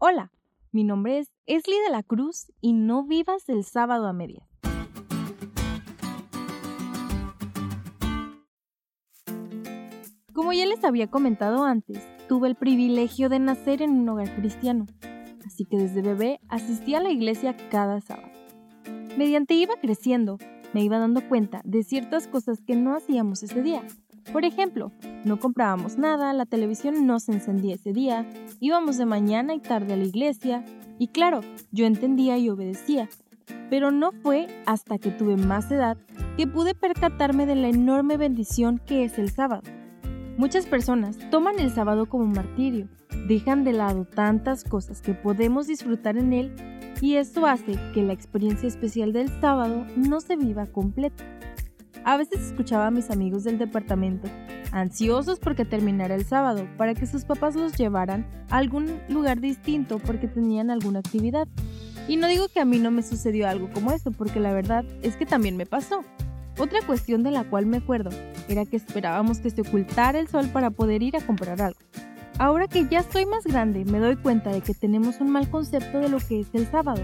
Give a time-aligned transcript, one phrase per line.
[0.00, 0.30] Hola,
[0.70, 4.46] mi nombre es Esli de la Cruz y no vivas el sábado a medias.
[10.32, 14.86] Como ya les había comentado antes, tuve el privilegio de nacer en un hogar cristiano,
[15.44, 18.30] así que desde bebé asistí a la iglesia cada sábado.
[19.16, 20.38] Mediante iba creciendo,
[20.74, 23.82] me iba dando cuenta de ciertas cosas que no hacíamos ese día.
[24.32, 24.92] Por ejemplo,
[25.24, 28.28] no comprábamos nada, la televisión no se encendía ese día,
[28.60, 30.64] íbamos de mañana y tarde a la iglesia,
[30.98, 31.40] y claro,
[31.70, 33.08] yo entendía y obedecía.
[33.70, 35.96] Pero no fue hasta que tuve más edad
[36.36, 39.62] que pude percatarme de la enorme bendición que es el sábado.
[40.36, 42.88] Muchas personas toman el sábado como un martirio,
[43.26, 46.54] dejan de lado tantas cosas que podemos disfrutar en él
[47.00, 51.24] y eso hace que la experiencia especial del sábado no se viva completa.
[52.08, 54.30] A veces escuchaba a mis amigos del departamento,
[54.72, 59.98] ansiosos porque terminara el sábado, para que sus papás los llevaran a algún lugar distinto
[59.98, 61.46] porque tenían alguna actividad.
[62.08, 64.86] Y no digo que a mí no me sucedió algo como eso, porque la verdad
[65.02, 66.02] es que también me pasó.
[66.58, 68.08] Otra cuestión de la cual me acuerdo
[68.48, 71.78] era que esperábamos que se ocultara el sol para poder ir a comprar algo.
[72.38, 75.98] Ahora que ya estoy más grande, me doy cuenta de que tenemos un mal concepto
[75.98, 77.02] de lo que es el sábado,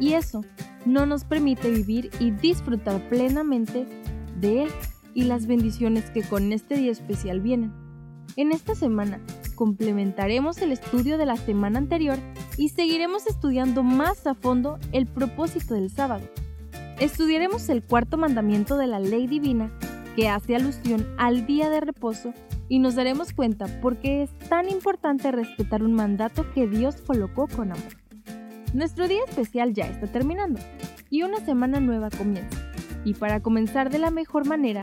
[0.00, 0.46] y eso
[0.86, 3.86] no nos permite vivir y disfrutar plenamente
[4.40, 4.70] de él
[5.14, 7.72] y las bendiciones que con este día especial vienen.
[8.36, 9.20] En esta semana
[9.54, 12.18] complementaremos el estudio de la semana anterior
[12.58, 16.28] y seguiremos estudiando más a fondo el propósito del sábado.
[17.00, 19.70] Estudiaremos el cuarto mandamiento de la ley divina
[20.16, 22.32] que hace alusión al día de reposo
[22.68, 27.46] y nos daremos cuenta por qué es tan importante respetar un mandato que Dios colocó
[27.46, 27.96] con amor.
[28.72, 30.60] Nuestro día especial ya está terminando
[31.08, 32.65] y una semana nueva comienza.
[33.06, 34.82] Y para comenzar de la mejor manera,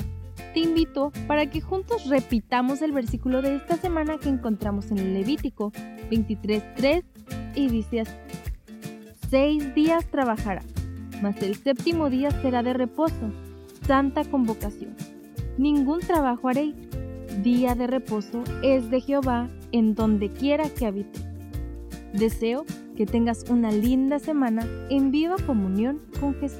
[0.56, 5.14] te invito para que juntos repitamos el versículo de esta semana que encontramos en el
[5.14, 5.72] Levítico
[6.10, 7.04] 23.3
[7.54, 8.16] y dice así,
[9.30, 10.64] seis días trabajará
[11.24, 13.32] mas el séptimo día será de reposo,
[13.88, 14.94] santa convocación.
[15.58, 16.76] Ningún trabajo haréis.
[17.42, 21.20] Día de reposo es de Jehová en donde quiera que habite.
[22.14, 22.66] Deseo
[22.96, 26.59] que tengas una linda semana en viva comunión con Jesús.